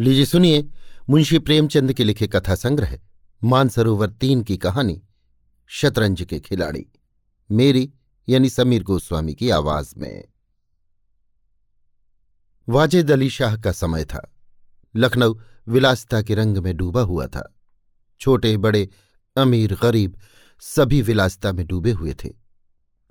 [0.00, 0.68] लीजिए सुनिए
[1.10, 2.98] मुंशी प्रेमचंद के लिखे कथा संग्रह,
[3.44, 5.02] मानसरोवर तीन की कहानी,
[5.66, 6.86] शतरंज के खिलाड़ी,
[7.50, 7.90] मेरी
[8.28, 10.24] यानी समीर गोस्वामी की आवाज़ में।
[12.68, 14.34] वाजिद अली शाह का समय था।
[14.96, 15.34] लखनऊ
[15.68, 17.56] विलासिता के रंग में डूबा हुआ था।
[18.20, 18.88] छोटे, बड़े,
[19.36, 20.16] अमीर, गरीब
[20.62, 22.32] सभी विलासिता में डूबे हुए थे।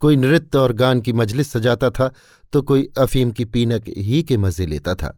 [0.02, 2.12] कोई नृत्य और गान की मजलिस सजाता था
[2.54, 5.18] तो कोई अफीम की पीनक ही के मज़े लेता था।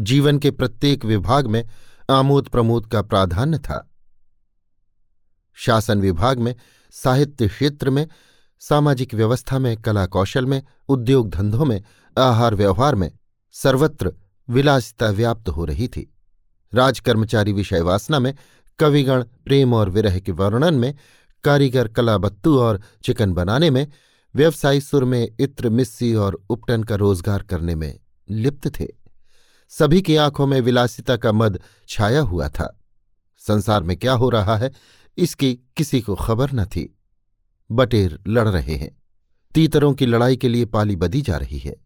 [0.00, 1.68] जीवन के प्रत्येक विभाग में
[2.10, 3.90] आमोद प्रमोद का प्राधान्य था।
[5.54, 6.54] शासन विभाग में,
[6.90, 8.08] साहित्य क्षेत्र में,
[8.60, 11.82] सामाजिक व्यवस्था में, कला कौशल में, उद्योग धंधों में,
[12.18, 13.12] आहार व्यवहार में
[13.52, 14.12] सर्वत्र
[14.50, 16.14] विलासिता व्याप्त हो रही थी।
[16.74, 18.34] राजकर्मचारी विषय वासना में
[18.78, 20.94] कविगण, प्रेम और विरह के वर्णन में,
[21.44, 23.86] कारीगर कलाबत्तू और चिकन बनाने में,
[24.34, 29.01] व्यवसायी सुर में इत्र मिस्सी और उपटन का रोज़गार करने में लिप्त थे।
[29.78, 32.80] सभी की आँखों में विलासिता का मद छाया हुआ था।
[33.38, 34.70] संसार में क्या हो रहा है,
[35.18, 36.98] इसकी किसी को खबर न थी।
[37.70, 39.02] बटेर लड़ रहे हैं।
[39.54, 41.76] तीतरों की लड़ाई के लिए पाली बदी जा रही है।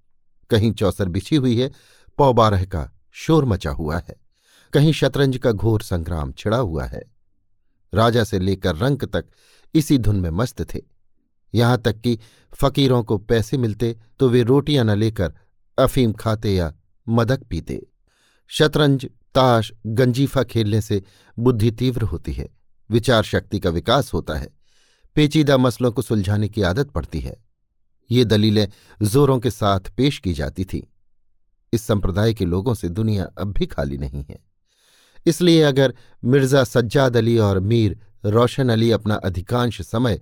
[0.51, 1.71] कहीं चौसर बिछी हुई है,
[2.19, 4.17] पौबारह का शोर मचा हुआ है।
[4.73, 7.03] कहीं शतरंज का घोर संग्राम छिड़ा हुआ है।
[7.95, 9.25] राजा से लेकर रंक तक
[9.75, 10.81] इसी धुन में मस्त थे।
[11.55, 12.19] यहाँ तक कि
[12.55, 15.35] फकीरों को पैसे मिलते तो वे रोटियाँ न लेकर
[15.79, 16.73] अफीम खाते या
[17.09, 17.81] मदक पीते।
[18.51, 21.03] शतरंज, ताश, गंजीफा खेलने से
[21.37, 22.49] बुद्धि तीव्र होती है,
[22.91, 24.49] विचार शक्ति का विकास होता है,
[25.17, 27.37] पेचीदा मसलों को सुलझाने की आदत पड़ती है।
[28.11, 28.69] ये दलीलें
[29.03, 30.83] जोरों के साथ पेश की जाती थीं।
[31.73, 34.39] इस संप्रदाय के लोगों से दुनिया अब भी खाली नहीं है।
[35.27, 40.21] इसलिए अगर मिर्ज़ा सज्जाद अली और मीर रोशन अली अपना अधिकांश समय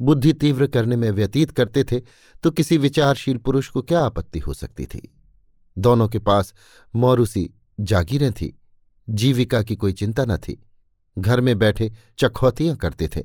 [0.00, 2.00] बुद्धि तीव्र करने में व्यतीत करते थे
[2.44, 5.15] तो किसी विचारशील पुरुष को क्या आपत्ति हो सकती थी?
[5.78, 6.54] दोनों के पास
[6.94, 8.60] मौरूसी जागीरें थी।
[9.10, 10.66] जीविका की कोई चिंता न थी।
[11.18, 13.24] घर में बैठे चखौतियाँ करते थे।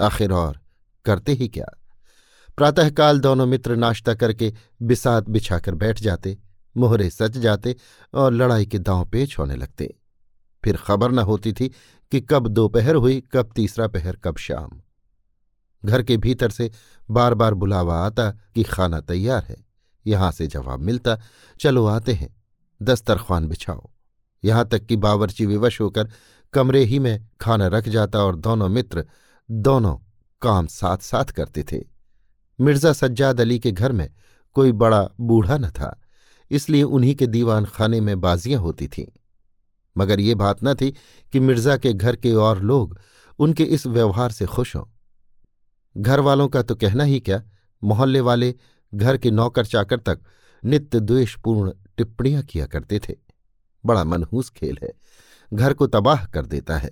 [0.00, 0.60] आखिर और
[1.04, 1.82] करते ही क्या?
[2.56, 6.38] प्रातःकाल दोनों मित्र नाश्ता करके बिसात बिछाकर बैठ जाते,
[6.76, 7.76] मोहरे सच जाते
[8.14, 9.96] और लड़ाई के दांव पेच होने लगते।
[10.64, 11.68] फिर खबर न होती थी
[12.10, 14.80] कि कब दोपहर हुई, कब तीसरा पहर, कब शाम।
[15.84, 16.70] घर के भीतर से
[17.10, 19.65] बार बार बुलावा आता कि खाना तैयार है।
[20.06, 21.18] यहाँ से जवाब मिलता,
[21.60, 22.34] चलो आते हैं
[22.80, 23.90] दस्तरख्वान बिछाओ।
[24.42, 26.08] यहाँ तक कि बावरची विवश होकर
[26.54, 29.04] कमरे ही में खाना रख जाता और दोनों मित्र
[29.48, 29.96] दोनों
[30.42, 31.80] काम साथ साथ करते थे।
[32.58, 34.08] मिर्ज़ा सज्जाद अली के घर में
[34.56, 35.98] कोई बड़ा बूढ़ा न था,
[36.50, 39.06] इसलिए उन्हीं के दीवान खाने में बाजियाँ होती थीं।
[39.96, 40.90] मगर ये बात न थी
[41.32, 42.98] कि मिर्ज़ा के घर के और लोग
[43.38, 44.84] उनके इस व्यवहार से खुश हों।
[45.96, 47.42] घर वालों का तो कहना ही क्या,
[47.82, 48.54] मोहल्ले वाले
[48.92, 50.20] घर के नौकर चाकर तक
[50.62, 53.14] नित्य द्वेषपूर्ण टिप्पणियाँ किया करते थे।
[53.84, 54.92] बड़ा मनहूस खेल है।
[55.52, 56.90] घर को तबाह कर देता है।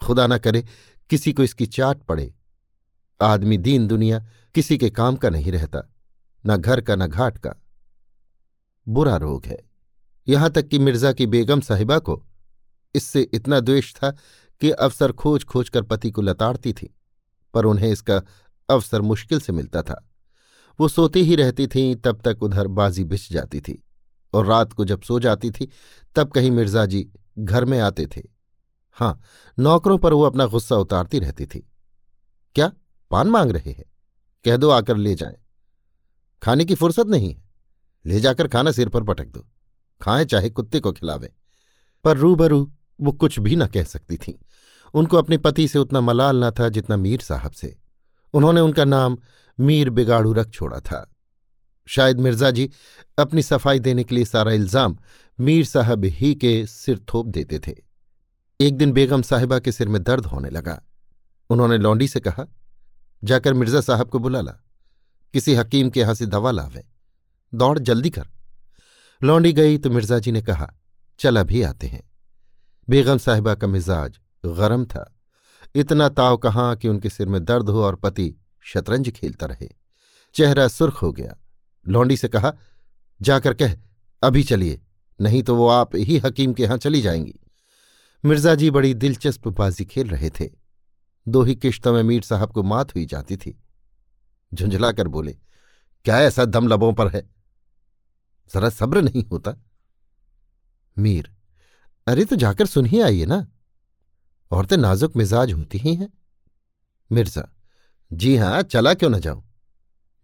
[0.00, 0.64] खुदा न करे
[1.10, 2.32] किसी को इसकी चाट पड़े।
[3.20, 4.24] आदमी दीन दुनिया
[4.54, 5.82] किसी के काम का नहीं रहता,
[6.44, 7.54] न घर का, न घाट का।
[8.86, 9.58] बुरा रोग है।
[10.26, 12.22] यहाँ तक कि मिर्ज़ा की बेगम साहिबा को
[12.94, 14.10] इससे इतना द्वेष था
[14.60, 16.94] कि अवसर खोज खोज कर पति को लताड़ती थी,
[17.54, 18.22] पर उन्हें इसका
[18.68, 20.06] अवसर मुश्किल से मिलता था।
[20.80, 23.84] वो सोती ही रहती थीं, तब तक उधर बाजी बिछ जाती थी।
[24.32, 25.68] और रात को जब सो जाती थी,
[26.16, 28.22] तब कहीं मिर्ज़ा जी घर में आते थे।
[28.92, 29.20] हाँ
[29.58, 31.70] नौकरों पर वो अपना गुस्सा उतारती रहती थी।
[32.54, 32.72] क्या?
[33.10, 33.84] पान मांग रहे हैं।
[34.44, 35.36] कह दो, आकर ले जाए।
[36.42, 37.42] खाने की फुर्सत नहीं है।
[38.06, 39.46] ले जाकर खाना सिर पर पटक दो।
[40.02, 41.32] खाएँ चाहे कुत्ते को खिलावे।
[42.04, 44.40] पर रूबरू वो कुछ भी न कह सकती थी।
[44.94, 47.79] उनको अपने पति से उतना मलाल न था जितना मीर साहब से।
[48.34, 49.16] उन्होंने उनका नाम
[49.58, 51.06] मीर बिगाड़ू रख छोड़ा था।
[51.88, 52.68] शायद मिर्ज़ा जी
[53.18, 54.96] अपनी सफ़ाई देने के लिए सारा इल्ज़ाम
[55.38, 57.74] मीर साहब ही के सिर थोप देते थे।
[58.60, 60.80] एक दिन बेगम साहिबा के सिर में दर्द होने लगा।
[61.50, 62.46] उन्होंने लौंडी से कहा,
[63.22, 64.52] जाकर मिर्ज़ा साहब को बुला ला।
[65.34, 66.84] किसी हकीम के यहाँ से दवा लावे।
[67.52, 68.26] दौड़ जल्दी कर।
[69.22, 70.72] लौंडी गई तो मिर्ज़ा जी ने कहा,
[71.20, 72.02] चल अभी आते हैं।
[72.88, 75.02] बेगम साहिबा का मिजाज गरम था।
[75.74, 79.68] इतना ताव कहाँ कि उनके सिर में दर्द हो और पति शतरंज खेलता रहे।
[80.34, 81.36] चेहरा सुर्ख हो गया।
[81.88, 82.52] लौंडी से कहा,
[83.22, 83.74] जाकर कह,
[84.22, 84.80] अभी चलिए,
[85.20, 87.40] नहीं तो वो आप ही हकीम के यहाँ चली जाएँगी।
[88.24, 90.50] मिर्ज़ा जी बड़ी दिलचस्प बाजी खेल रहे थे।
[91.28, 93.62] दो ही किश्तों में मीर साहब को मात हुई जाती थी।
[94.54, 95.32] झुंझलाकर बोले,
[96.04, 97.30] क्या ऐसा दम लबों पर है?
[98.54, 99.54] जरा सब्र नहीं होता?
[100.98, 101.30] मीर,
[102.06, 103.46] अरे तो जाकर सुन ही आइए ना।
[104.50, 106.08] औरतें नाजुक मिजाज होती ही हैं।
[107.12, 107.48] मिर्ज़ा,
[108.12, 109.42] जी हाँ, चला क्यों न जाऊँ?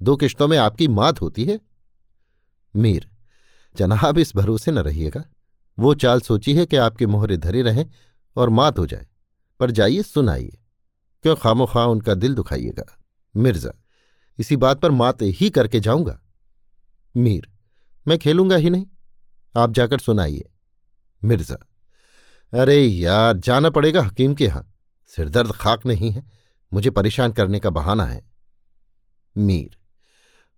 [0.03, 1.61] दो किश्तों में आपकी मात होती है।
[2.75, 3.09] मीर,
[3.77, 5.25] जनाब इस भरोसे न रहिएगा।
[5.79, 7.87] वो चाल सोची है कि आपके मोहरे धरे रहें
[8.37, 9.07] और मात हो जाए।
[9.61, 10.59] पर जाइए सुनाइए
[11.23, 12.99] क्यों खामो खा उनका दिल दुखाइएगा?
[13.37, 13.73] मिर्ज़ा,
[14.39, 16.21] इसी बात पर मात ही करके जाऊँगा।
[17.15, 17.49] मीर,
[18.07, 18.87] मैं खेलूँगा ही नहीं।
[19.55, 20.51] आप जाकर सुनाइए
[21.23, 21.57] मिर्ज़ा
[22.53, 24.67] अरे यार, जाना पड़ेगा हकीम के यहाँ।
[25.13, 26.23] सिरदर्द खाक नहीं है,
[26.73, 28.23] मुझे परेशान करने का बहाना है।
[29.37, 29.77] मीर,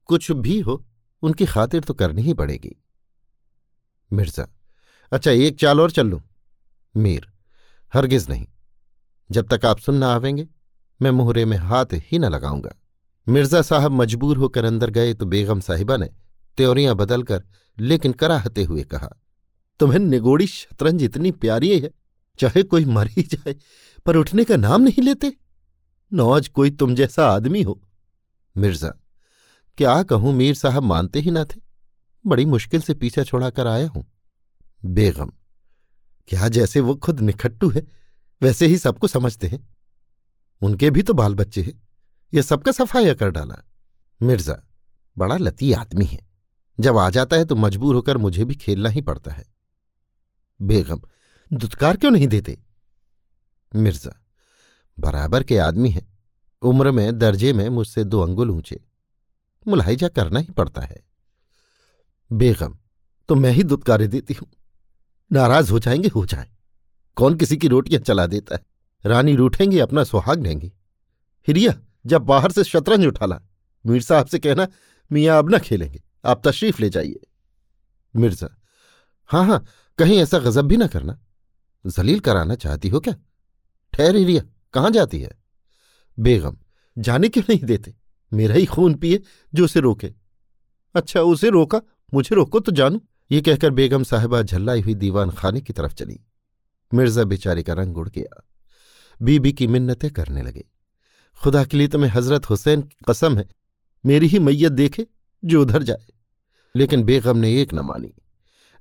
[0.09, 0.85] कुछ भी हो,
[1.23, 2.75] उनकी खातिर तो करनी ही पड़ेगी।
[4.11, 4.47] मिर्ज़ा
[5.13, 6.21] अच्छा एक चाल और चल लूँ।
[6.95, 7.27] मीर,
[7.93, 8.47] हरगिज नहीं।
[9.31, 10.47] जब तक आप सुनना आवेंगे,
[11.01, 12.75] मैं मुहरे में हाथ ही न लगाऊँगा।
[13.27, 16.11] मिर्ज़ा साहब मजबूर होकर अंदर गए तो बेगम साहिबा ने
[16.59, 17.43] त्योरियाँ बदलकर,
[17.79, 19.11] लेकिन कराहते हुए कहा
[19.81, 21.91] तुम्हें निगोड़ी शतरंज इतनी प्यारी है,
[22.39, 23.55] चाहे कोई मर ही जाए,
[24.07, 25.33] पर उठने का नाम नहीं लेते?
[26.13, 27.81] नौज कोई तुम जैसा आदमी हो।
[28.57, 28.89] मिर्ज़ा,
[29.79, 31.61] क्या कहूँ मीर साहब मानते ही ना थे?
[32.25, 34.05] बड़ी मुश्किल से पीछा छोड़ाकर आया हूँ।
[34.83, 35.33] बेगम,
[36.29, 37.87] क्या जैसे वो खुद निखट्टू है,
[38.43, 39.67] वैसे ही सबको समझते हैं।
[40.63, 41.73] उनके भी तो बाल बच्चे हैं।
[42.33, 43.63] ये सबका सफाया कर डाला।
[44.21, 44.57] मिर्ज़ा,
[45.17, 46.19] बड़ा लती आदमी है।
[46.79, 49.45] जब आ जाता है तो मजबूर होकर मुझे भी खेलना ही पड़ता है।
[50.63, 51.01] बेगम,
[51.53, 52.59] दुत्कार क्यों नहीं देते?
[53.77, 54.25] मिर्ज़ा,
[54.99, 56.19] बराबर के आदमी हैं।
[56.63, 58.85] उम्र में, दर्जे में मुझसे दो अंगुल ऊँचे।
[59.69, 61.03] मुलाहिजा करना ही पड़ता है।
[62.33, 62.79] बेगम
[63.29, 64.49] तो मैं ही दुत्कारे देती हूँ।
[65.33, 66.51] नाराज़ हो जाएँगे, हो जाए।
[67.17, 68.67] कौन किसी की रोटियाँ चला देता है?
[69.07, 70.73] रानी रूठेंगी, अपना सुहाग लेंगी
[71.49, 73.41] हिरिया, जब बाहर से शतरंज उठाला।
[73.87, 74.69] मीर साहब से कहना,
[75.13, 77.21] मियाँ, अब न खेलेंगे। आप तशरीफ़ ले जाइए।
[78.17, 78.49] मिर्ज़ा
[79.27, 79.65] हाँ हाँ
[79.99, 81.21] कहीं ऐसा गजब भी ना करना।
[81.87, 83.15] जलील कराना चाहती हो क्या?
[83.93, 84.43] ठहर हिरिया
[84.75, 85.31] कहाँ जाती है?
[86.19, 86.57] बेगम,
[86.99, 87.95] जाने क्यों नहीं देते?
[88.33, 89.23] मेरा ही खून पिए,
[89.55, 90.13] जो उसे रोके।
[90.95, 91.83] अच्छा उसे रोका,
[92.15, 93.01] मुझे रोको तो जानू।
[93.31, 96.21] ये कहकर बेगम साहिबा झल्लाई हुई दीवान खाने की तरफ़ चली।
[96.95, 98.49] मिर्ज़ा बेचारे का रंग उड़ गया।
[99.23, 100.65] बीबी की मिन्नतें करने लगे।
[101.43, 103.49] खुदा के लिए तुम्हें हज़रत हुसैन की कसम है,
[104.07, 105.07] मेरी ही मैयत देखे,
[105.45, 106.07] जो उधर जाए।
[106.77, 108.15] लेकिन बेगम ने एक न मानी।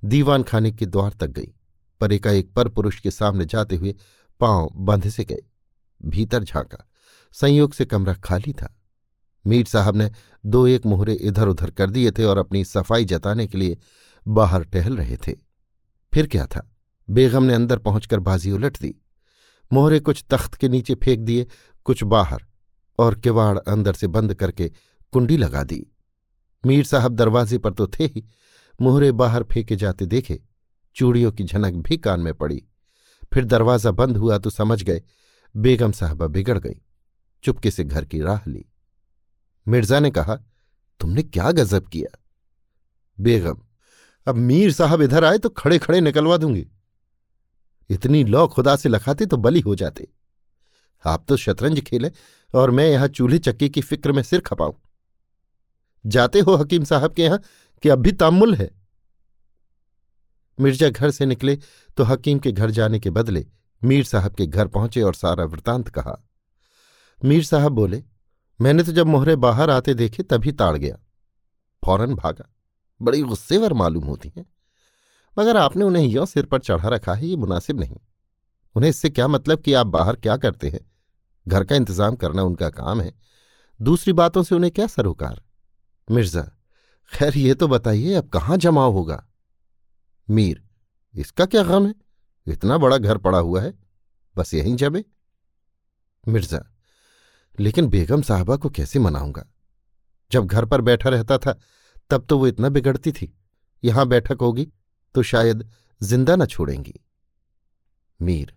[0.05, 1.53] दीवान खाने के द्वार तक गई,
[2.01, 3.95] पर एकाएक पर पुरुष के सामने जाते हुए
[4.39, 5.43] पाँव बंध से गए।
[6.05, 6.77] भीतर झांका,
[7.31, 8.73] संयोग से कमरा खाली था।
[9.45, 10.11] मीर साहब ने
[10.45, 13.77] दो एक मोहरे इधर उधर कर दिए थे और अपनी सफ़ाई जताने के लिए
[14.27, 15.33] बाहर टहल रहे थे।
[16.13, 16.75] फिर क्या था?
[17.09, 18.95] बेगम ने अंदर पहुंचकर बाजी उलट दी।
[19.73, 21.47] मोहरे कुछ तख्त के नीचे फेंक दिए,
[21.85, 22.45] कुछ बाहर,
[22.99, 24.71] और किवाड़ अंदर से बंद करके
[25.11, 25.85] कुंडी लगा दी।
[26.65, 28.25] मीर साहब दरवाजे पर तो थे ही
[28.79, 30.39] मोहरे बाहर फेंके जाते देखे,
[30.95, 32.61] चूड़ियों की झनक भी कान में पड़ी।
[33.31, 35.01] फिर दरवाज़ा बंद हुआ तो समझ गए,
[35.55, 36.81] बेगम साहबा बिगड़ गई,
[37.43, 38.65] चुपके से घर की राह ली।
[39.65, 40.35] मिर्ज़ा ने कहा,
[40.99, 42.17] तुमने क्या गजब किया?
[43.17, 43.57] बेगम,
[44.27, 46.65] अब मीर साहब इधर आए तो खड़े खड़े निकलवा दूँगी।
[47.89, 50.07] इतनी लौ खुदा से लखाते तो बली हो जाते।
[51.05, 52.11] आप तो शतरंज खेले
[52.53, 54.73] और मैं यहाँ चूल्हे चक्की की फ़िक्र में सिर खपाऊं।
[56.05, 57.39] जाते हो हकीम साहब के यहाँ
[57.83, 58.69] कि अब भी तामुल है।
[60.59, 61.55] मिर्ज़ा घर से निकले
[61.97, 63.45] तो हकीम के घर जाने के बदले
[63.81, 66.17] मीर साहब के घर पहुँचे और सारा वृतांत कहा।
[67.21, 68.03] मीर साहब बोले,
[68.59, 70.97] मैंने तो जब मोहरे बाहर आते देखे तभी ताड़ गया।
[71.83, 72.49] फ़ौरन भागा।
[73.01, 74.45] बड़ी गुस्सेवर मालूम होती हैं।
[75.37, 77.97] मगर आपने उन्हें यों सिर पर चढ़ा रखा है, ये मुनासिब नहीं।
[78.75, 80.79] उन्हें इससे क्या मतलब कि आप बाहर क्या करते हैं?
[81.47, 83.13] घर का इंतज़ाम करना उनका काम है।
[83.79, 85.41] दूसरी बातों से उन्हें क्या सरोकार?
[86.07, 86.49] मिर्ज़ा
[87.11, 89.23] खैर, ये तो बताइए, अब कहाँ जमाव होगा?
[90.27, 90.61] मीर,
[91.15, 91.93] इसका क्या गम है?
[92.47, 93.73] इतना बड़ा घर पड़ा हुआ है,
[94.35, 95.03] बस यहीं जमे।
[96.23, 96.59] मिर्ज़ा,
[97.57, 99.45] लेकिन बेगम साहबा को कैसे मनाऊँगा?
[100.31, 101.59] जब घर पर बैठा रहता था,
[102.09, 103.33] तब तो वो इतना बिगड़ती थी।
[103.83, 104.67] यहाँ बैठक होगी
[105.15, 105.69] तो शायद
[106.01, 106.93] ज़िंदा न छोड़ेंगी।
[108.19, 108.53] मीर,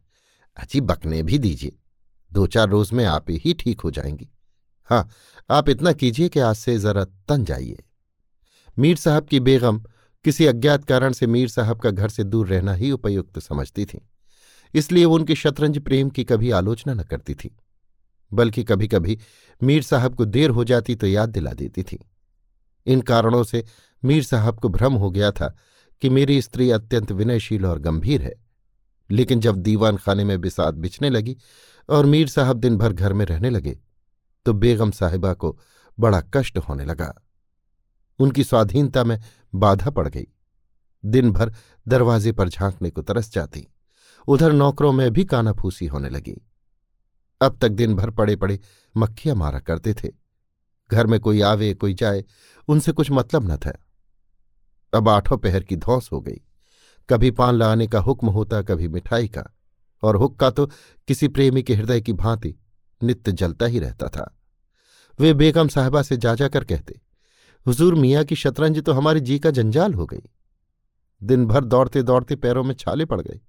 [0.57, 1.77] अजी बकने भी दीजिए।
[2.31, 4.29] दो चार रोज में आप ही ठीक हो जाएँगी।
[4.91, 5.09] हाँ
[5.51, 7.85] आप इतना कीजिए कि आज से जरा तन जाइए।
[8.81, 9.79] मीर साहब की बेगम
[10.25, 14.01] किसी अज्ञात कारण से मीर साहब का घर से दूर रहना ही उपयुक्त समझती थी।
[14.75, 17.51] इसलिए वो उनके शतरंज प्रेम की कभी आलोचना न करती थी,
[18.33, 19.19] बल्कि कभी कभी
[19.63, 21.99] मीर साहब को देर हो जाती तो याद दिला देती थी।
[22.87, 23.65] इन कारणों से
[24.03, 25.55] मीर साहब को भ्रम हो गया था
[26.03, 28.35] कि मेरी स्त्री अत्यंत विनयशील और गंभीर है।
[29.11, 31.37] लेकिन जब दीवान खाने में बिसात बिछने लगी
[31.89, 33.79] और मीर साहब दिन भर घर में रहने लगे
[34.47, 35.59] तो बेगम साहिबा को
[35.99, 37.15] बड़ा कष्ट होने लगा।
[38.21, 39.21] उनकी स्वाधीनता में
[39.55, 40.27] बाधा पड़ गई।
[41.05, 41.55] दिन भर
[41.89, 43.69] दरवाजे पर झांकने को तरस जाती।
[44.29, 46.47] उधर नौकरों में भी कानाफूसी होने लगी।
[47.43, 48.61] अब तक दिन भर पड़े पड़े
[48.97, 50.09] मक्खियाँ मारा करते थे।
[50.91, 52.25] घर में कोई आवे, कोई जाए,
[52.69, 53.79] उनसे कुछ मतलब न था।
[54.95, 56.41] अब आठों पहर की धौस हो गई।
[57.11, 59.57] कभी पान लाने का हुक्म होता, कभी मिठाई का।
[60.03, 60.67] और हुक्का तो
[61.09, 62.55] किसी प्रेमी के हृदय की भांति
[63.03, 64.39] नित्य जलता ही रहता था।
[65.21, 67.01] वे बेगम साहबा से जा जाकर कहते
[67.67, 70.23] हुजूर मियाँ की शतरंज तो हमारे जी का जंजाल हो गई।
[71.23, 73.41] दिन भर दौड़ते दौड़ते पैरों में छाले पड़ गए।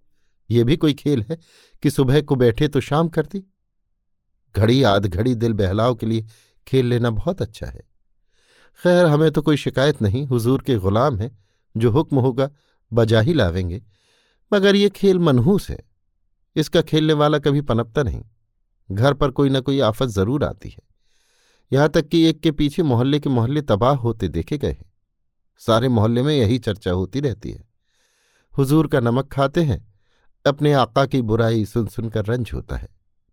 [0.49, 1.37] ये भी कोई खेल है
[1.83, 3.43] कि सुबह को बैठे तो शाम करती?
[4.55, 6.25] घड़ी आध घड़ी दिल बहलाव के लिए
[6.67, 7.81] खेल लेना बहुत अच्छा है।
[8.79, 11.37] खैर, हमें तो कोई शिकायत नहीं, हुजूर के गुलाम हैं,
[11.77, 12.49] जो हुक्म होगा,
[12.93, 13.81] बजा ही लावेंगे।
[14.53, 15.79] मगर ये खेल मनहूस है।
[16.55, 18.23] इसका खेलने वाला कभी पनपता नहीं।
[18.91, 20.90] घर पर कोई न कोई आफत ज़रूर आती है।
[21.71, 24.91] यहाँ तक कि एक के पीछे मोहल्ले के मोहल्ले तबाह होते देखे गए हैं।
[25.61, 27.63] सारे मोहल्ले में यही चर्चा होती रहती है।
[28.53, 29.93] हुजूर का नमक खाते हैं,
[30.45, 32.89] अपने आका की बुराई सुन सुनकर रंज होता है।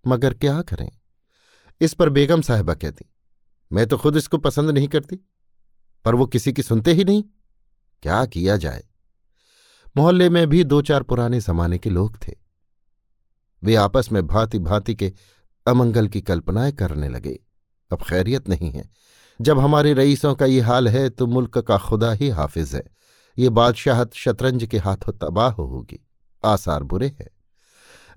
[0.06, 0.90] मगर क्या करें?
[1.80, 3.04] इस पर बेगम साहबा कहती,
[3.72, 5.16] मैं तो खुद इसको पसंद नहीं करती,
[6.04, 7.24] पर वो किसी की सुनते ही नहीं।
[8.02, 8.84] क्या किया जाए?
[9.96, 12.34] मोहल्ले में भी दो चार पुराने जमाने के लोग थे।
[13.62, 15.12] वे आपस में भांति भांति के
[15.66, 17.38] अमंगल की कल्पनाएँ करने लगे।
[17.90, 18.90] अब खैरियत नहीं है।
[19.40, 22.84] जब हमारे रईसों का ये हाल है तो मुल्क का खुदा ही हाफिज है।
[23.38, 26.06] ये बादशाहत शतरंज के हाथों तबाह होगी।
[26.44, 27.28] आसार बुरे हैं।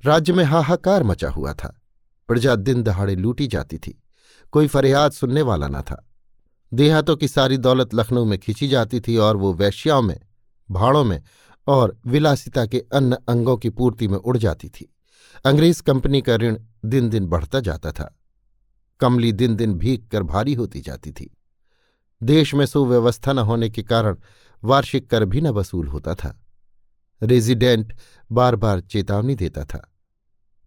[0.06, 1.82] राज्य में हाहाकार मचा हुआ था।
[2.28, 4.04] प्रजा दिन दहाड़े लूटी जाती थी।
[4.52, 6.10] कोई फरियाद सुनने वाला न था।
[6.74, 10.20] देहातों की सारी दौलत लखनऊ में खींची जाती थी और वो वैश्याओं में,
[10.72, 11.24] भाड़ों में
[11.68, 14.96] और विलासिता के अन्य अंगों की पूर्ति में उड़ जाती थी।
[15.46, 18.21] अंग्रेज़ कंपनी का ऋण दिन दिन बढ़ता जाता था।
[19.02, 21.38] कमली दिन दिन भीग कर भारी होती जाती थी।
[22.22, 24.18] देश में सुव्यवस्था न होने के कारण
[24.64, 26.38] वार्षिक कर भी न वसूल होता था।
[27.22, 27.94] रेजिडेंट
[28.32, 29.88] बार बार चेतावनी देता था।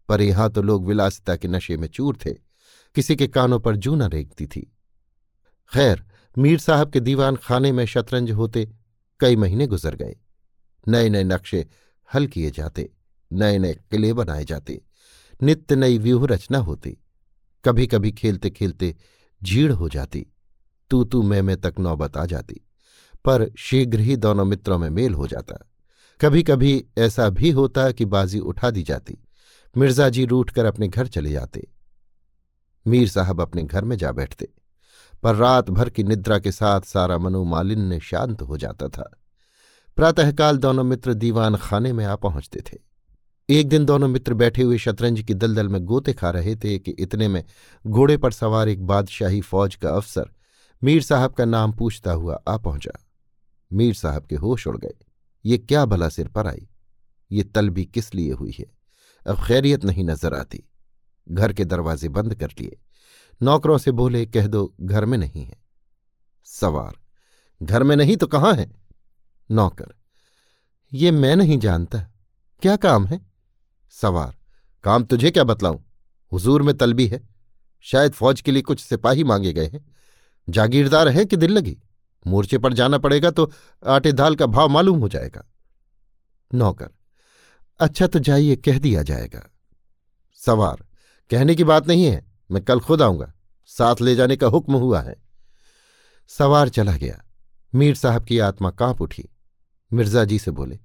[0.08, 2.32] पर यहाँ तो लोग विलासिता के नशे में चूर थे,
[2.96, 4.60] किसी के कानों पर जू न रेखती थी।
[5.72, 6.04] खैर,
[6.38, 8.68] मीर साहब के दीवान खाने में शतरंज होते
[9.20, 10.16] कई महीने गुजर गए।
[10.88, 11.66] नए नए नक्शे
[12.14, 12.90] हल किए जाते
[13.30, 14.80] नए नए किले बनाए जाते,
[15.42, 16.96] नित्य नई व्यूह रचना होती।
[17.64, 18.94] कभी कभी खेलते खेलते
[19.42, 20.26] झीड़ हो जाती
[20.90, 22.60] तू तू मैं मैं तक नौबत आ जाती,
[23.24, 25.56] पर शीघ्र ही दोनों मित्रों में मेल हो जाता।
[26.20, 29.18] कभी कभी ऐसा भी होता कि बाजी उठा दी जाती,
[29.74, 31.66] मिर्ज़ा जी रूठ कर अपने घर चले जाते
[32.86, 34.48] मीर साहब अपने घर में जा बैठते,
[35.22, 39.10] पर रात भर की निद्रा के साथ सारा मनोमालिन्य शांत हो जाता था।
[39.96, 42.78] प्रातःकाल दोनों मित्र दीवान खाने में आ पहुँचते थे।
[43.48, 46.90] एक दिन दोनों मित्र बैठे हुए शतरंज की दलदल में गोते खा रहे थे कि
[46.90, 47.44] इतने में
[47.86, 50.30] घोड़े पर सवार एक बादशाही फौज का अफसर
[50.82, 53.06] मीर साहब का नाम पूछता हुआ आ पहुँचा।
[53.72, 54.94] मीर साहब के होश उड़ गए।
[55.44, 56.68] ये क्या भला सिर पर आई?
[57.32, 58.66] ये तलबी किस लिए हुई है?
[59.26, 60.68] अब खैरियत नहीं नज़र आती।
[61.28, 62.80] घर के दरवाजे बंद कर लिए।
[63.42, 65.62] नौकरों से बोले, कह दो, घर में नहीं है।
[66.44, 66.96] सवार,
[67.62, 68.72] घर में नहीं तो कहाँ है?
[69.50, 69.94] नौकर,
[70.92, 71.98] ये मैं नहीं जानता।
[72.62, 73.33] क्या काम है?
[73.94, 74.34] सवार।
[74.84, 75.78] काम तुझे क्या बतलाऊं?
[76.32, 77.28] हुजूर में तलबी है।
[77.84, 79.84] शायद फौज के लिए कुछ सिपाही मांगे गए हैं।
[80.48, 81.76] जागीरदार हैं कि दिल लगी?
[82.26, 83.50] मोर्चे पर जाना पड़ेगा तो
[83.86, 85.44] आटे दाल का भाव मालूम हो जाएगा।
[86.54, 86.88] नौकर
[87.80, 89.50] अच्छा तो जाइए, कह दिया जाएगा।
[90.34, 90.84] सवार,
[91.30, 93.32] कहने की बात नहीं है, मैं कल खुद आऊँगा।
[93.66, 95.16] साथ ले जाने का हुक्म हुआ है।
[96.28, 97.22] सवार चला गया।
[97.74, 99.24] मीर साहब की आत्मा काँप उठी।
[99.92, 100.76] मिर्ज़ा जी से बोले,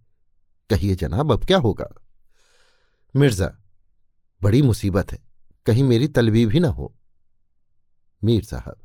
[0.69, 1.89] कहिए जनाब, अब क्या होगा?
[3.15, 3.47] मिर्ज़ा,
[4.41, 5.19] बड़ी मुसीबत है,
[5.65, 6.93] कहीं मेरी तलबी भी ना हो।
[8.21, 8.75] मीर साहब,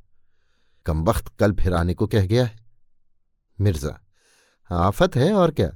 [0.86, 2.56] कम वक्त कल फिर आने को कह गया है।
[3.58, 3.98] मिर्ज़ा,
[4.70, 5.68] आफत है और क्या?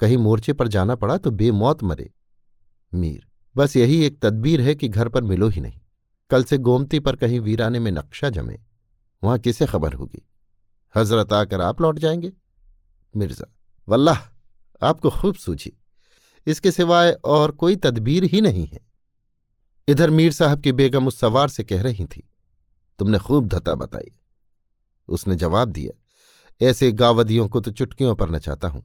[0.00, 2.10] कहीं मोर्चे पर जाना पड़ा तो बेमौत मरे।
[2.92, 5.80] मीर, बस यही एक तदबीर है कि घर पर मिलो ही नहीं।
[6.30, 8.58] कल से गोमती पर कहीं वीराने में नक्शा जमे,
[9.22, 10.26] वहाँ किसे खबर होगी?
[10.94, 12.32] हज़रत आकर आप लौट जाएँगे।
[13.14, 13.46] मिर्ज़ा,
[13.88, 14.18] वल्लाह,
[14.82, 15.72] आपको खूब सूझी।
[16.46, 18.80] इसके सिवाय और कोई तदबीर ही नहीं है।
[19.88, 22.22] इधर मीर साहब की बेगम उस सवार से कह रही थी,
[22.98, 24.12] तुमने खूब धता बताई।
[25.08, 25.92] उसने जवाब दिया,
[26.60, 28.82] ऐसे गावदियों को तो चुटकियों पर नचाता हूँ।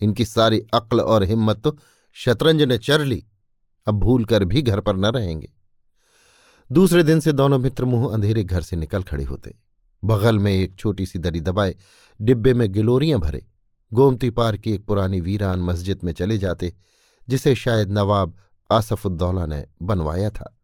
[0.00, 1.76] इनकी सारी अक्ल और हिम्मत तो
[2.16, 3.24] शतरंज ने चर ली,
[3.86, 5.52] अब भूल कर भी घर पर न रहेंगे।
[6.70, 9.54] दूसरे दिन से दोनों मित्र मुँह अंधेरे घर से निकल खड़े होते।
[10.02, 11.74] बगल में एक छोटी सी दरी दबाए,
[12.20, 13.44] डिब्बे में गिलोरियाँ भरे
[13.94, 16.74] गोमती पार की एक पुरानी वीरान मस्जिद में चले जाते,
[17.28, 18.36] जिसे शायद नवाब
[18.70, 20.58] आसफुद्दौला ने बनवाया था।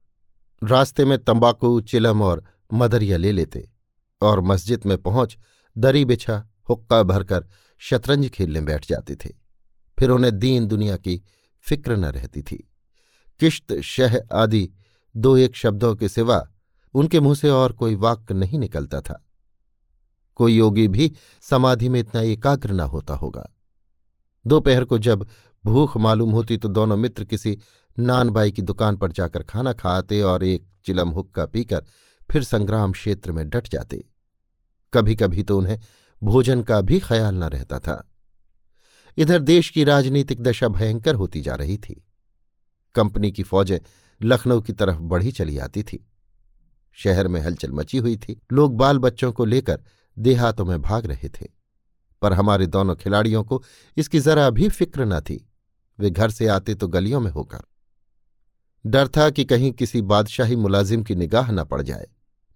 [0.64, 3.70] रास्ते में तंबाकू, चिलम और मदरिया ले लेते
[4.22, 5.38] और मस्जिद में पहुँच
[5.78, 7.46] दरी बिछा, हुक्का भरकर
[7.78, 9.28] शतरंज खेलने बैठ जाते थे।
[9.98, 11.22] फिर उन्हें दीन दुनिया की
[11.60, 12.70] फ़िक्र न रहती थी।
[13.40, 14.70] किश्त, शह आदि
[15.16, 16.48] दो एक शब्दों के सिवा
[16.94, 19.27] उनके मुँह से और कोई वाक्य नहीं निकलता था।
[20.38, 23.48] कोई योगी भी समाधि में इतना एकाग्र न होता होगा।
[24.46, 25.26] दोपहर को जब
[25.64, 27.58] भूख मालूम होती तो दोनों मित्र किसी
[27.98, 31.84] नानबाई की दुकान पर जाकर खाना खाते और एक चिलम हुक्का पीकर
[32.30, 34.04] फिर संग्राम क्षेत्र में डट जाते।
[34.92, 35.80] कभी कभी तो उन्हें
[36.22, 38.10] भोजन का भी ख्याल न रहता था।
[39.16, 42.06] इधर देश की राजनीतिक दशा भयंकर होती जा रही थी।
[42.94, 43.78] कंपनी की फौजें
[44.22, 46.06] लखनऊ की तरफ़ बढ़ी चली आती थी।
[46.92, 49.80] शहर में हलचल मची हुई थी। लोग बाल बच्चों को लेकर
[50.18, 51.46] देहातों में भाग रहे थे।
[52.22, 53.62] पर हमारे दोनों खिलाड़ियों को
[53.96, 55.44] इसकी जरा भी फ़िक्र न थी।
[55.98, 57.62] वे घर से आते तो गलियों में होकर।
[58.84, 62.06] डर था कि कहीं किसी बादशाही मुलाजिम की निगाह न पड़ जाए,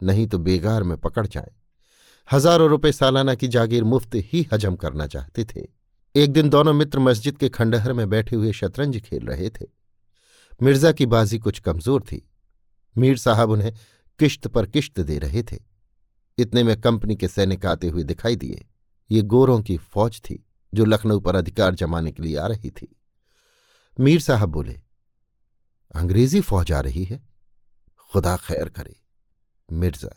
[0.00, 1.50] नहीं तो बेगार में पकड़ जाए।
[2.28, 5.66] हज़ारों रुपए सालाना की जागीर मुफ़्त ही हजम करना चाहते थे।
[6.14, 9.66] एक दिन दोनों मित्र मस्जिद के खंडहर में बैठे हुए शतरंज खेल रहे थे।
[10.60, 12.22] मिर्ज़ा की बाजी कुछ कमज़ोर थी।
[12.96, 13.72] मीर साहब उन्हें
[14.20, 15.56] किश्त पर किश्त दे रहे थे।
[16.38, 18.66] इतने में कंपनी के सैनिक आते हुए दिखाई दिए।
[19.10, 22.96] ये गोरों की फौज थी, जो लखनऊ पर अधिकार जमाने के लिए आ रही थी।
[24.00, 24.80] मीर साहब बोले,
[25.94, 27.28] अंग्रेज़ी फौज आ रही है?
[28.12, 28.96] खुदा खैर करे।
[29.72, 30.10] मिर्ज़ा,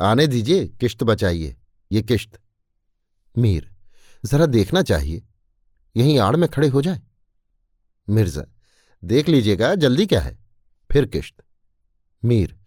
[0.00, 1.56] आने दीजिए, किश्त बचाइए,
[1.92, 2.40] ये किश्त।
[3.38, 3.72] मीर,
[4.24, 5.22] जरा देखना चाहिए,
[5.96, 7.00] यहीं आड़ में खड़े हो जाए।
[8.08, 8.44] मिर्ज़ा,
[9.04, 10.38] देख लीजिएगा, जल्दी क्या है,
[10.90, 11.44] फिर किश्त।
[12.24, 12.58] मीर,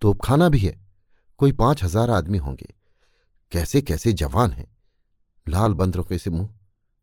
[0.00, 0.85] तोपखाना भी है।
[1.40, 2.72] कोई पाँच हज़ार आदमी होंगे।
[3.52, 4.66] कैसे कैसे जवान हैं।
[5.46, 6.48] लाल बंदरों के से मुँह।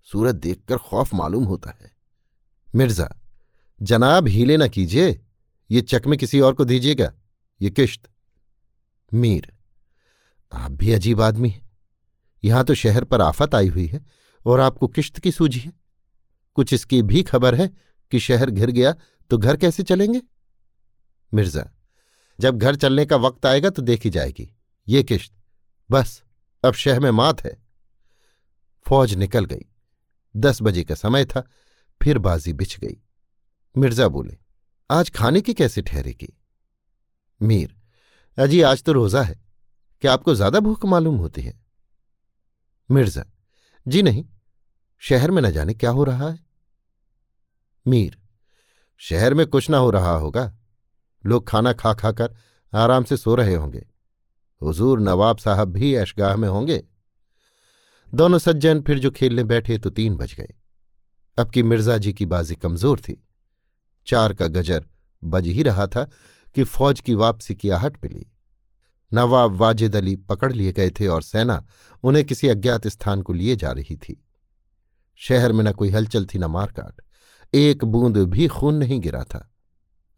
[0.08, 1.92] सूरत देखकर खौफ मालूम होता है।
[2.68, 3.10] मिर्ज़ा,
[3.80, 5.10] जनाब हीले न कीजिए।
[5.70, 7.12] ये चक में किसी और को दीजिएगा।
[7.62, 8.10] ये किश्त।
[9.12, 9.52] मीर,
[10.52, 11.62] आप भी अजीब आदमी हैं।
[12.44, 14.06] यहाँ तो शहर पर आफत आई हुई है
[14.46, 15.72] और आपको किश्त की सूझी है।
[16.58, 17.70] कुछ इसकी भी खबर है
[18.12, 18.94] कि शहर घिर गया
[19.32, 20.22] तो घर कैसे चलेंगे?
[21.32, 21.70] मिर्ज़ा
[22.40, 24.50] जब घर चलने का वक्त आएगा तो देखी जाएगी।
[24.88, 25.34] ये किश्त।
[25.90, 26.22] बस,
[26.64, 27.58] अब शह में मात है।
[28.86, 29.66] फौज निकल गई।
[30.36, 31.48] दस बजे का समय था,
[32.02, 32.98] फिर बाजी बिछ गई।
[33.76, 34.38] मिर्ज़ा बोले,
[34.90, 36.34] आज खाने की कैसे ठहरेगी?
[37.42, 37.76] मीर,
[38.38, 39.42] अजी आज तो रोजा है।
[40.04, 41.60] क्या आपको ज़्यादा भूख मालूम होती है?
[42.90, 43.26] मिर्ज़ा,
[43.86, 44.26] जी नहीं।
[45.02, 46.40] शहर में न जाने क्या हो रहा है?
[47.86, 48.18] मीर,
[49.02, 50.52] शहर में कुछ ना हो रहा होगा।
[51.26, 52.36] लोग खाना खा खाकर
[52.74, 53.86] आराम से सो रहे होंगे।
[54.62, 56.84] हुजूर नवाब साहब भी ऐशगाह में होंगे।
[58.14, 60.54] दोनों सज्जन फिर जो खेलने बैठे तो तीन बज गए।
[61.38, 63.28] अब की मिर्ज़ा जी की बाजी कमज़ोर थी।
[64.08, 64.86] चार का गजर
[65.24, 66.04] बज ही रहा था
[66.56, 68.26] कि फौज की वापसी की आहट मिली।
[69.12, 71.66] नवाब वाजिद अली पकड़ लिए गए थे और सेना
[72.04, 74.24] उन्हें किसी अज्ञात स्थान को लिए जा रही थी।
[75.22, 77.02] शहर में न कोई हलचल थी न मारकाट।
[77.54, 79.53] एक बूंद भी खून नहीं गिरा था।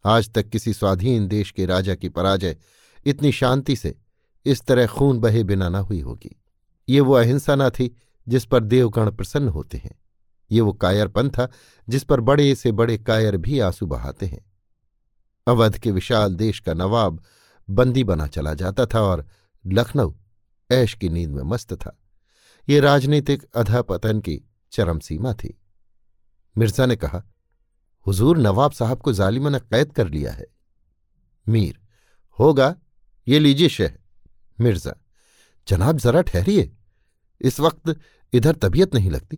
[0.06, 2.58] आज तक किसी स्वाधीन देश के राजा की पराजय
[3.06, 3.96] इतनी शांति से
[4.46, 6.42] इस तरह खून बहे बिना न हुई होगी।
[6.90, 7.96] ये वो अहिंसा न थी
[8.28, 10.00] जिस पर देवगण प्रसन्न होते हैं।
[10.52, 11.52] ये वो कायरपन था
[11.90, 14.46] जिस पर बड़े से बड़े कायर भी आँसू बहाते हैं।
[15.48, 17.24] अवध के विशाल देश का नवाब
[17.70, 19.28] बंदी बना चला जाता था और
[19.66, 20.14] लखनऊ
[20.72, 22.00] ऐश की नींद में मस्त था।
[22.70, 24.42] ये राजनीतिक अधापतन की
[24.72, 25.62] चरम सीमा थी।
[26.58, 27.24] मिर्ज़ा ने कहा
[28.08, 30.46] हुजूर नवाब साहब को जालिमा ने कैद कर लिया है।
[31.50, 31.80] मीर,
[32.40, 32.76] होगा,
[33.28, 33.94] ये लीजिए शह।
[34.62, 34.96] मिर्ज़ा,
[35.68, 36.72] जनाब जरा ठहरिए।
[37.42, 38.00] इस वक्त
[38.34, 39.38] इधर तबीयत नहीं लगती।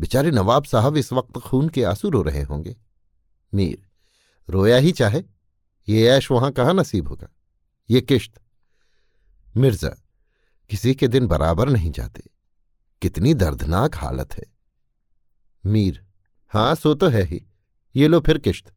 [0.00, 2.76] बेचारे नवाब साहब इस वक्त खून के आँसू रो रहे होंगे।
[3.54, 3.86] मीर,
[4.48, 5.22] रोया ही चाहे,
[5.88, 7.28] ये ऐश वहाँ कहाँ नसीब होगा?
[7.90, 8.40] ये किश्त।
[9.56, 9.88] मिर्ज़ा,
[10.70, 12.22] किसी के दिन बराबर नहीं जाते।
[13.02, 14.44] कितनी दर्दनाक हालत है।
[15.66, 16.06] मीर,
[16.48, 17.46] हाँ, सो तो है ही।
[17.96, 18.72] ये लो फिर किश्त।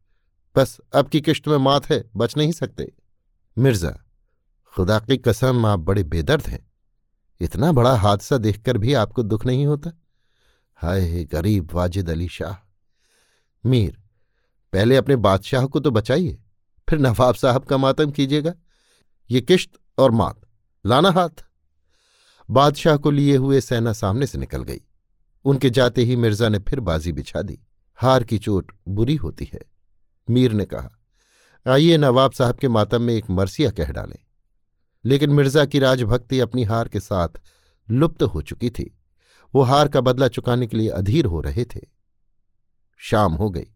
[0.56, 2.92] बस अब की किश्त में मात है, बच नहीं सकते।
[3.58, 3.90] मिर्ज़ा,
[4.74, 6.70] खुदा की कसम, आप बड़े बेदर्द हैं।
[7.40, 9.92] इतना बड़ा हादसा देखकर भी आपको दुख नहीं होता?
[10.74, 12.56] हाय गरीब वाजिद अली शाह।
[13.64, 13.98] मीर,
[14.72, 16.38] पहले अपने बादशाह को तो बचाइए,
[16.88, 18.54] फिर नवाब साहब का मातम कीजिएगा।
[19.30, 20.40] ये किश्त और मात,
[20.84, 21.44] लाना हाथ।
[22.50, 24.80] बादशाह को लिए हुए सेना सामने से निकल गई।
[25.44, 27.58] उनके जाते ही मिर्ज़ा ने फिर बाजी बिछा दी।
[28.00, 29.60] हार की चोट बुरी होती है।
[30.30, 30.90] मीर ने कहा,
[31.68, 34.18] आइए नवाब साहब के मातम में एक मरसिया कह डालें।
[35.04, 37.28] लेकिन मिर्ज़ा की राजभक्ति अपनी हार के साथ
[37.90, 38.98] लुप्त हो चुकी थी।
[39.54, 41.80] वो हार का बदला चुकाने के लिए अधीर हो रहे थे।
[42.98, 43.66] शाम हो गई।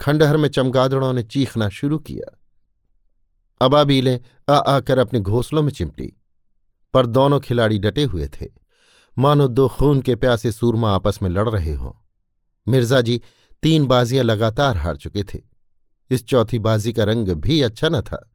[0.00, 2.38] खंडहर में चमगादड़ों ने चीखना शुरू किया।
[3.60, 6.14] अबाबीलें आ आकर अपने घोंसलों में चिमटी।
[6.94, 8.46] पर दोनों खिलाड़ी डटे हुए थे।
[9.18, 11.92] मानो दो खून के प्यासे सूरमा आपस में लड़ रहे हों।
[12.68, 13.22] मिर्ज़ा जी
[13.62, 15.38] तीन बाजियाँ लगातार हार चुके थे।
[16.10, 18.30] इस चौथी बाजी का रंग भी अच्छा न था।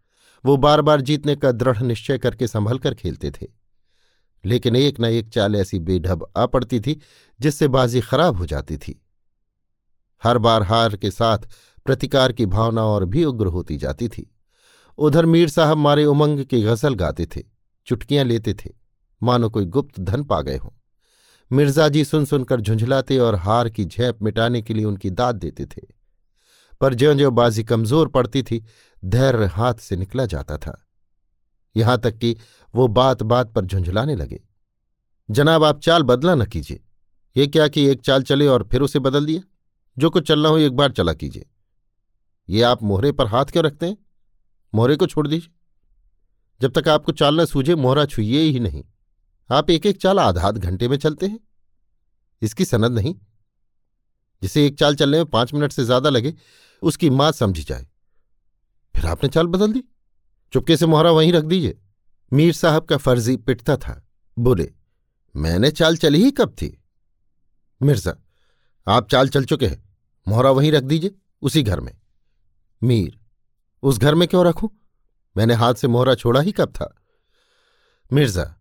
[0.45, 3.47] वो बार बार जीतने का दृढ़ निश्चय करके संभल कर खेलते थे।
[4.45, 7.01] लेकिन एक न एक चाल ऐसी बेढब आ पड़ती थी,
[7.41, 9.05] जिससे बाजी खराब हो जाती थी।
[10.23, 11.37] हर बार हार के साथ
[11.85, 14.35] प्रतिकार की भावना और भी उग्र होती जाती थी।
[14.97, 17.41] उधर मीर साहब मारे उमंग की गज़ल गाते थे,
[17.85, 18.71] चुटकियाँ लेते थे।
[19.23, 20.69] मानो कोई गुप्त धन पा गए हों।
[21.53, 25.81] मिर्जाजी सुन सुनकर झुंझलाते और हार की झेप मिटाने के लिए उनकी दाद देते थे।
[26.81, 28.65] पर ज्यो ज्यो बाजी कमज़ोर पड़ती थी,
[29.05, 30.87] धैर्य हाथ से निकला जाता था।
[31.77, 32.37] यहाँ तक कि
[32.75, 34.43] वो बात बात पर झुंझलाने लगे।
[35.31, 36.83] जनाब, आप चाल बदला न कीजिए।
[37.37, 39.41] ये क्या कि एक चाल चले और फिर उसे बदल दिया?
[39.97, 41.49] जो कुछ चलना हो एक बार चला कीजिए।
[42.49, 43.97] ये आप मोहरे पर हाथ क्यों रखते हैं?
[44.75, 45.51] मोहरे को छोड़ दीजिए।
[46.61, 48.83] जब तक आपको चाल न सूझे, मोहरा छुइए ही नहीं।
[49.49, 51.39] आप एक एक चाल आधा आध घंटे में चलते हैं।
[52.41, 53.15] इसकी सनद नहीं।
[54.41, 56.33] जिसे एक चाल चलने में पाँच मिनट से ज़्यादा लगे,
[56.81, 57.87] उसकी मात समझी जाए।
[58.95, 59.83] फिर आपने चाल बदल दी।
[60.53, 61.79] चुपके से मोहरा वहीं रख दीजिए।
[62.33, 64.07] मीर साहब का फर्जी पिटता था।
[64.39, 64.73] बोले,
[65.35, 66.83] मैंने चाल चली ही कब थी?
[67.81, 68.15] मिर्ज़ा,
[68.87, 69.83] आप चाल चल चुके हैं।
[70.27, 71.97] मोहरा वहीं रख दीजिए, उसी घर में।
[72.83, 73.19] मीर,
[73.83, 74.69] उस घर में क्यों रखूँ?
[75.37, 76.93] मैंने हाथ से मोहरा छोड़ा ही कब था?
[78.13, 78.55] मिर्ज़ा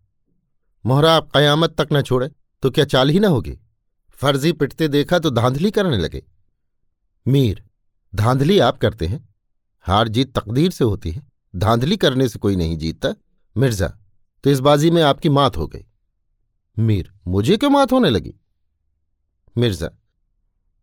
[0.85, 2.29] मोहरा, आप कयामत तक न छोड़े।
[2.63, 3.57] तो क्या चाल ही ना होगी?
[4.19, 6.23] फर्जी पिटते देखा तो धांधली करने लगे।
[7.25, 7.63] मीर,
[8.13, 9.27] धांधली आप करते हैं?
[9.85, 11.21] हार जीत तकदीर से होती है।
[11.53, 13.13] धांधली करने से कोई नहीं जीतता।
[13.55, 13.87] मिर्ज़ा
[14.43, 15.85] तो इस बाजी में आपकी मात हो गई।
[16.77, 18.33] मीर, मुझे क्यों मात होने लगी?
[19.55, 19.89] मिर्ज़ा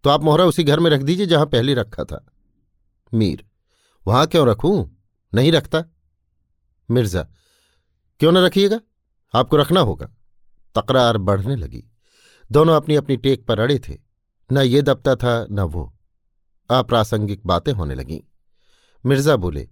[0.05, 2.25] तो आप मोहरा उसी घर में रख दीजिए जहाँ पहले रखा था।
[3.13, 3.45] मीर,
[4.07, 4.91] वहाँ क्यों रखूँ?
[5.33, 5.85] नहीं रखता।
[6.89, 7.27] मिर्ज़ा,
[8.21, 8.81] क्यों ना रखिएगा?
[9.35, 10.07] आपको रखना होगा।
[10.75, 11.85] तकरार बढ़ने लगी।
[12.53, 13.99] दोनों अपनी अपनी टेक पर अड़े थे।
[14.53, 15.97] न ये दबता था, न वो।
[16.71, 18.21] अप्रासंगिक बातें होने लगीं।
[19.07, 19.69] मिर्ज़ा बोले,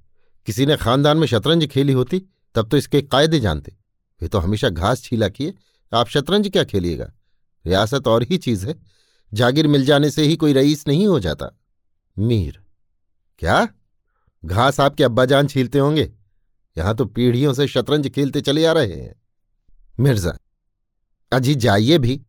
[0.47, 2.23] किसी ने खानदान में शतरंज खेली होती,
[2.55, 3.77] तब तो इसके कायदे जानते।
[4.21, 5.55] वे तो हमेशा घास छीला किए।
[5.93, 7.13] आप शतरंज क्या खेलिएगा?
[7.67, 8.75] रियासत और ही चीज़ है।
[9.35, 11.59] जागीर मिल जाने से ही कोई रईस नहीं हो जाता।
[12.19, 12.61] मीर,
[13.39, 13.69] क्या?
[14.45, 16.13] घास आपके अब्बाजान छीलते होंगे?
[16.79, 19.15] यहाँ तो पीढ़ियों से शतरंज खेलते चले आ रहे हैं।
[19.99, 20.33] मिर्ज़ा।
[21.33, 22.21] अजी जाइए भी।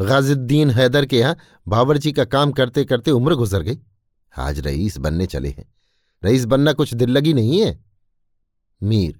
[0.00, 3.78] गाजिद्दीन हैदर के यहाँ बावरची का काम करते करते उम्र गुजर गई।
[4.38, 5.64] आज रईस बनने चले हैं।
[6.22, 7.84] रईस बनना कुछ दिल लगी नहीं है।
[8.80, 9.18] मीर,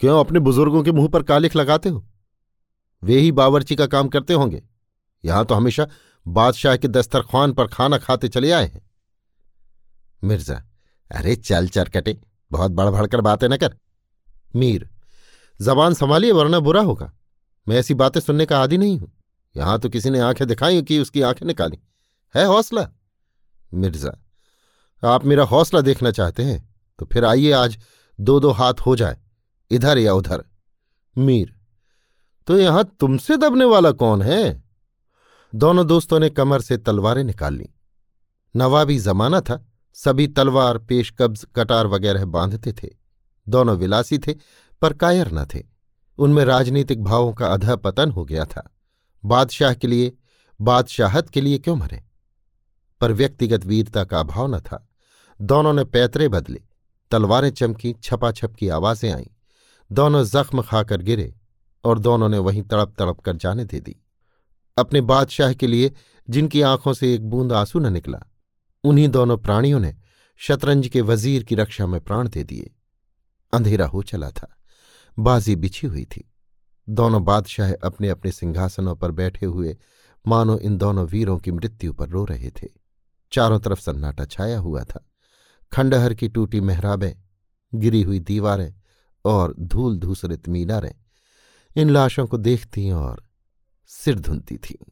[0.00, 2.04] क्यों अपने बुज़ुर्गों के मुँह पर कालिख लगाते हो?
[3.02, 4.62] वे ही बावरची का काम करते होंगे।
[5.24, 5.86] यहाँ तो हमेशा
[6.26, 8.82] बादशाह के दस्तरखान पर खाना खाते चले आए हैं।
[10.24, 10.62] मिर्ज़ा,
[11.10, 12.18] अरे चल चरकटे,
[12.50, 13.76] बहुत बढ़ बढ़कर बातें न कर।
[14.56, 14.88] मीर,
[15.60, 17.12] जबान संभालिए वरना बुरा होगा।
[17.66, 19.12] मैं ऐसी बातें सुनने का आदि नहीं हूँ।
[19.54, 21.78] यहाँ तो किसी ने आँखें दिखाई कि उसकी आँखें निकाली।
[22.34, 22.88] है हौसला?
[23.72, 24.12] मिर्ज़ा,
[25.02, 26.60] आप मेरा हौसला देखना चाहते हैं
[26.98, 27.78] तो फिर आइए आज
[28.18, 29.16] दो दो हाथ हो जाए,
[29.70, 30.44] इधर या उधर।
[31.16, 31.54] मीर
[32.48, 34.62] तो यहाँ तुमसे दबने वाला कौन है?
[35.52, 37.68] दोनों दोस्तों ने कमर से तलवारें निकाल ली।
[38.54, 39.64] नवाबी जमाना था,
[39.96, 42.88] सभी तलवार पेश कब्ज कटार वगैरह बांधते थे।
[43.46, 44.34] दोनों विलासी थे,
[44.82, 45.62] पर कायर न थे।
[46.22, 48.76] उनमें राजनीतिक भावों का अधा पतन हो गया था।
[49.24, 50.12] बादशाह के लिए,
[50.60, 52.02] बादशाहत के लिए क्यों मरे?
[53.00, 54.88] पर व्यक्तिगत वीरता का अभाव न था।
[55.40, 56.62] दोनों ने पैतरे बदले,
[57.10, 59.26] तलवारें चमकी, छपाछप की आवाज़ें आईं।
[59.92, 61.34] दोनों जख्म खाकर गिरे
[61.84, 63.96] और दोनों ने वहीं तड़प तड़प कर जाने दे दी।
[64.78, 65.92] अपने बादशाह के लिए,
[66.30, 68.18] जिनकी आँखों से एक बूंद आँसू न निकला,
[68.84, 69.94] उन्हीं दोनों प्राणियों ने
[70.36, 72.70] शतरंज के वज़ीर की रक्षा में प्राण दे दिए।
[73.52, 74.58] अंधेरा हो चला था।
[75.18, 76.32] बाजी बिछी हुई थी।
[76.88, 79.78] दोनों बादशाह अपने अपने सिंहासनों पर बैठे हुए,
[80.26, 82.68] मानो इन दोनों वीरों की मृत्यु पर रो रहे थे।
[83.32, 85.10] चारों तरफ़ सन्नाटा छाया हुआ था।
[85.72, 87.14] खंडहर की टूटी मेहराबें,
[87.74, 88.74] गिरी हुई दीवारें
[89.24, 90.94] और धूल धूसरित मीनारें
[91.76, 93.24] इन लाशों को देखती और
[93.86, 94.84] सिर धुनती थीं।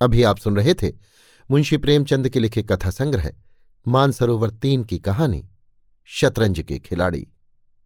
[0.00, 0.92] अभी आप सुन रहे थे
[1.50, 3.32] मुंशी प्रेमचंद के लिखे कथा संग्रह
[3.88, 5.48] मानसरोवर तीन की कहानी,
[6.04, 7.28] शतरंज के खिलाड़ी।